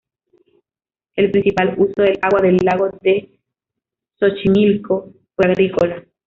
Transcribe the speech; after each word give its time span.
El 1.15 1.29
principal 1.29 1.75
uso 1.77 2.01
del 2.01 2.17
agua 2.23 2.41
del 2.41 2.57
lago 2.63 2.89
de 3.03 3.37
Xochimilco 4.19 5.13
fue 5.35 5.45
agrícola. 5.45 6.03